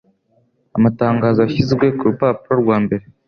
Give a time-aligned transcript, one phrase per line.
[0.77, 3.03] Amatangazo yashyizwe kurupapuro rwa mbere.